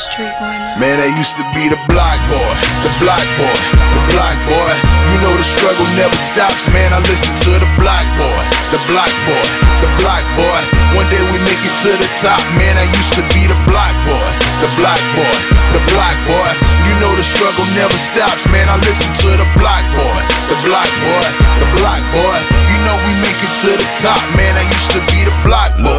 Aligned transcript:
Man, 0.00 0.96
I 0.96 1.12
used 1.12 1.36
to 1.36 1.44
be 1.52 1.68
the 1.68 1.76
block 1.92 2.16
boy, 2.32 2.52
the 2.80 2.88
block 3.04 3.20
boy, 3.36 3.52
the 3.92 4.00
block 4.16 4.32
boy. 4.48 4.72
You 5.12 5.16
know 5.20 5.28
the 5.36 5.44
struggle 5.44 5.84
never 5.92 6.16
stops, 6.32 6.72
man. 6.72 6.88
I 6.88 7.04
listen 7.04 7.36
to 7.44 7.60
the 7.60 7.68
block 7.76 8.00
boy, 8.16 8.40
the 8.72 8.80
block 8.88 9.12
boy, 9.28 9.44
the 9.84 9.92
block 10.00 10.24
boy. 10.40 10.56
One 10.96 11.04
day 11.12 11.20
we 11.20 11.36
make 11.44 11.60
it 11.60 11.76
to 11.84 11.92
the 12.00 12.08
top, 12.24 12.40
man. 12.56 12.80
I 12.80 12.88
used 12.88 13.12
to 13.20 13.22
be 13.36 13.44
the 13.44 13.60
block 13.68 13.92
boy, 14.08 14.24
the 14.64 14.72
block 14.80 15.04
boy, 15.20 15.36
the 15.76 15.84
block 15.92 16.16
boy. 16.24 16.48
You 16.88 16.96
know 17.04 17.12
the 17.20 17.26
struggle 17.36 17.68
never 17.76 17.92
stops, 18.00 18.48
man. 18.48 18.72
I 18.72 18.80
listen 18.80 19.12
to 19.28 19.36
the 19.36 19.48
block 19.60 19.84
boy, 19.92 20.16
the 20.48 20.56
block 20.64 20.88
boy, 21.04 21.28
the 21.60 21.68
block 21.76 22.00
boy. 22.16 22.40
You 22.72 22.78
know 22.88 22.96
we 23.04 23.12
make 23.20 23.36
it 23.36 23.52
to 23.68 23.76
the 23.76 23.88
top, 24.00 24.24
man. 24.32 24.56
I 24.56 24.64
used 24.64 24.96
to 24.96 25.00
be 25.12 25.28
the 25.28 25.36
block 25.44 25.76
boy. 25.76 25.89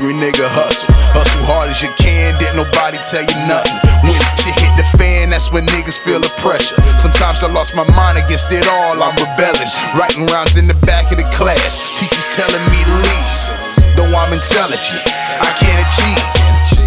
Hungry 0.00 0.16
nigga 0.16 0.48
hustle, 0.56 0.88
hustle 1.12 1.44
hard 1.44 1.68
as 1.68 1.84
you 1.84 1.92
can. 2.00 2.32
Didn't 2.40 2.56
nobody 2.56 2.96
tell 3.04 3.20
you 3.20 3.36
nothing. 3.44 3.76
When 4.00 4.16
shit 4.40 4.56
hit 4.56 4.72
the 4.80 4.88
fan, 4.96 5.28
that's 5.28 5.52
when 5.52 5.68
niggas 5.68 6.00
feel 6.00 6.16
the 6.16 6.32
pressure. 6.40 6.72
Sometimes 6.96 7.44
I 7.44 7.52
lost 7.52 7.76
my 7.76 7.84
mind 7.92 8.16
against 8.16 8.48
it 8.48 8.64
all. 8.80 8.96
I'm 8.96 9.12
rebelling, 9.20 9.68
writing 9.92 10.24
rounds 10.32 10.56
in 10.56 10.64
the 10.64 10.78
back 10.88 11.04
of 11.12 11.20
the 11.20 11.28
class. 11.36 11.84
Teachers 12.00 12.32
telling 12.32 12.64
me 12.72 12.80
to 12.80 12.94
leave. 12.96 13.28
Though 13.92 14.08
I'm 14.08 14.32
intelligent, 14.32 15.04
I 15.36 15.52
can't 15.60 15.84
achieve. 15.84 16.24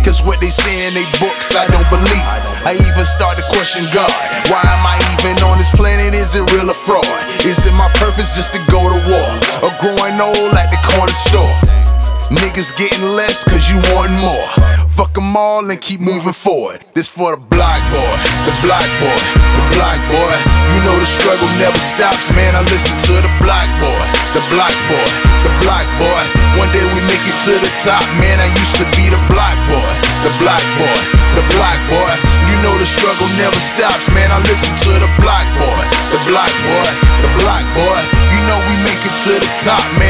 Cause 0.02 0.26
what 0.26 0.42
they 0.42 0.50
say 0.50 0.90
in 0.90 0.98
they 0.98 1.06
books, 1.22 1.54
I 1.54 1.70
don't 1.70 1.86
believe. 1.94 2.28
I 2.66 2.74
even 2.74 3.06
start 3.06 3.38
to 3.38 3.46
question 3.54 3.86
God. 3.94 4.10
Why 4.50 4.66
am 4.66 4.82
I 4.90 4.98
even 5.14 5.38
on 5.54 5.62
this 5.62 5.70
planet? 5.78 6.18
Is 6.18 6.34
it 6.34 6.50
real 6.58 6.66
or 6.66 6.80
fraud? 6.82 7.06
Is 7.46 7.62
it 7.62 7.78
my 7.78 7.94
purpose 8.02 8.34
just 8.34 8.58
to 8.58 8.60
go 8.74 8.82
to 8.82 8.98
war? 9.06 9.30
Or 9.62 9.72
growing 9.78 10.18
old 10.18 10.58
at 10.58 10.74
the 10.74 10.82
corner 10.82 11.14
store? 11.14 11.83
Niggas 12.34 12.74
getting 12.74 13.14
less 13.14 13.46
cause 13.46 13.70
you 13.70 13.78
want 13.94 14.10
more. 14.18 14.50
Fuck 14.90 15.14
them 15.14 15.38
all 15.38 15.70
and 15.70 15.78
keep 15.78 16.02
moving 16.02 16.34
forward. 16.34 16.82
This 16.98 17.06
for 17.06 17.38
the 17.38 17.42
block 17.42 17.78
boy, 17.94 18.14
the 18.50 18.54
block 18.66 18.90
boy, 18.98 19.22
the 19.54 19.64
block 19.78 20.02
boy. 20.10 20.34
You 20.74 20.80
know 20.82 20.98
the 20.98 21.10
struggle 21.22 21.50
never 21.62 21.78
stops, 21.94 22.34
man. 22.34 22.50
I 22.58 22.66
listen 22.66 22.98
to 23.06 23.22
the 23.22 23.30
block 23.38 23.70
boy, 23.78 24.02
the 24.34 24.42
block 24.50 24.74
boy, 24.90 25.10
the 25.46 25.54
block 25.62 25.86
boy. 26.02 26.22
One 26.58 26.70
day 26.74 26.82
we 26.82 27.06
make 27.06 27.22
it 27.22 27.38
to 27.46 27.54
the 27.62 27.72
top, 27.86 28.02
man. 28.18 28.42
I 28.42 28.50
used 28.50 28.82
to 28.82 28.86
be 28.98 29.14
the 29.14 29.22
block 29.30 29.54
boy, 29.70 29.94
the 30.26 30.34
block 30.42 30.66
boy, 30.82 31.00
the 31.38 31.46
block 31.54 31.80
boy. 31.86 32.14
You 32.50 32.58
know 32.66 32.74
the 32.82 32.90
struggle 32.90 33.30
never 33.38 33.62
stops, 33.62 34.10
man. 34.18 34.34
I 34.34 34.42
listen 34.50 34.74
to 34.90 34.94
the 34.98 35.10
block 35.22 35.46
boy, 35.62 35.82
the 36.10 36.20
block 36.26 36.54
boy, 36.66 36.90
the 37.22 37.30
block 37.46 37.66
boy. 37.78 38.00
You 38.34 38.42
know 38.50 38.58
we 38.74 38.76
make 38.82 39.02
it 39.06 39.16
to 39.30 39.34
the 39.38 39.52
top, 39.62 39.86
man. 40.02 40.03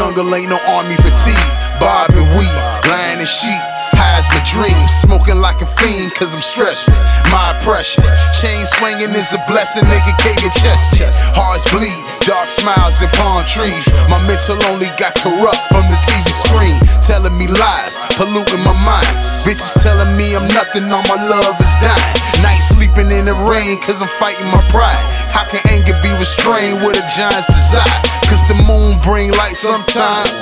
Jungle, 0.00 0.32
ain't 0.32 0.48
no 0.48 0.56
army 0.64 0.96
fatigue. 0.96 1.52
Bob 1.76 2.08
and 2.16 2.24
weave, 2.32 2.64
lion 2.88 3.20
and 3.20 3.28
sheep. 3.28 3.60
Highs 3.92 4.32
my 4.32 4.40
dreams, 4.48 4.88
smoking 5.04 5.44
like 5.44 5.60
a 5.60 5.68
fiend, 5.76 6.16
cause 6.16 6.32
I'm 6.32 6.40
stressing. 6.40 6.96
My 7.28 7.52
oppression, 7.52 8.00
chain 8.32 8.64
swinging 8.80 9.12
is 9.12 9.28
a 9.36 9.40
blessing, 9.44 9.84
nigga. 9.84 10.16
Cake 10.24 10.40
your 10.40 10.56
chest, 10.56 11.04
hearts 11.36 11.68
bleed, 11.68 12.00
dark 12.24 12.48
smiles 12.48 12.96
and 13.04 13.12
palm 13.20 13.44
trees. 13.44 13.84
My 14.08 14.16
mental 14.24 14.56
only 14.72 14.88
got 14.96 15.12
corrupt 15.20 15.60
from 15.68 15.84
the 15.92 16.00
TV 16.08 16.24
screen, 16.32 16.80
telling 17.04 17.36
me 17.36 17.52
lies, 17.52 18.00
polluting 18.16 18.64
my 18.64 18.72
mind. 18.80 19.12
Bitches 19.44 19.76
telling 19.84 20.16
me 20.16 20.32
I'm 20.32 20.48
nothing, 20.56 20.88
all 20.88 21.04
my 21.12 21.20
love 21.28 21.60
is 21.60 21.74
dying. 21.76 22.16
Night 22.40 22.64
sleeping 22.72 23.12
in 23.12 23.28
the 23.28 23.36
rain, 23.44 23.76
cause 23.84 24.00
I'm 24.00 24.08
fighting 24.16 24.48
my 24.48 24.64
pride. 24.72 25.04
How 25.28 25.44
can 25.44 25.60
anger 25.68 25.92
be 26.00 26.08
restrained 26.16 26.80
with 26.80 26.96
a 26.96 27.04
giant's 27.12 27.52
desire? 27.52 28.19
Cause 28.30 28.46
the 28.46 28.58
moon 28.70 28.94
bring 29.02 29.34
light 29.42 29.58
sometimes. 29.58 30.38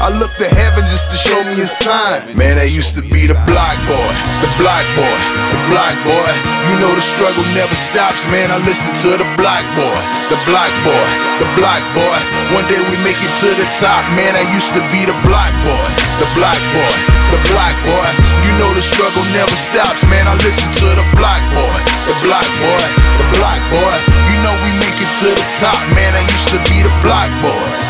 I 0.00 0.08
look 0.16 0.32
to 0.40 0.48
heaven 0.56 0.88
just 0.88 1.12
to 1.12 1.16
show 1.20 1.36
me 1.44 1.60
a 1.60 1.68
sign. 1.68 2.32
Man, 2.32 2.56
I 2.56 2.64
used 2.64 2.96
to 2.96 3.02
be 3.04 3.28
the 3.28 3.36
block 3.44 3.76
boy, 3.84 4.10
the 4.40 4.48
block 4.56 4.86
boy, 4.96 5.18
the 5.52 5.60
block 5.68 5.92
boy. 6.08 6.30
You 6.72 6.74
know 6.80 6.88
the 6.88 7.04
struggle 7.04 7.44
never 7.52 7.74
stops, 7.74 8.24
man. 8.32 8.48
I 8.48 8.56
listen 8.64 8.94
to 9.04 9.20
the 9.20 9.28
block 9.36 9.64
boy, 9.76 9.98
the 10.32 10.38
block 10.48 10.72
boy, 10.86 11.06
the 11.42 11.48
block 11.58 11.82
boy. 11.92 12.16
One 12.56 12.64
day 12.70 12.80
we 12.80 12.96
make 13.04 13.18
it 13.20 13.34
to 13.44 13.50
the 13.58 13.68
top, 13.76 14.00
man. 14.16 14.32
I 14.32 14.44
used 14.54 14.72
to 14.72 14.82
be 14.88 15.04
the 15.04 15.16
block 15.26 15.52
boy, 15.66 15.86
the 16.22 16.28
block 16.32 16.60
boy, 16.72 16.94
the 17.34 17.40
block 17.52 17.74
boy. 17.84 18.08
You 18.46 18.52
know 18.56 18.70
the 18.72 18.84
struggle 18.84 19.26
never 19.36 19.52
stops, 19.52 20.06
man. 20.08 20.24
I 20.24 20.32
listen 20.46 20.70
to 20.86 20.88
the 20.96 21.06
block 21.18 21.42
boy, 21.52 21.76
the 22.06 22.16
block 22.24 22.48
boy, 22.62 22.84
the 23.20 23.26
block 23.36 23.60
boy. 23.74 23.94
You 24.30 24.36
know 24.46 24.54
we 24.62 24.70
make 24.78 24.96
it 24.96 25.10
to 25.26 25.28
the 25.34 25.46
top, 25.58 25.82
man. 25.98 26.14
I 26.14 26.22
to 26.48 26.56
be 26.64 26.82
the 26.82 26.88
block 27.02 27.28
boy. 27.42 27.87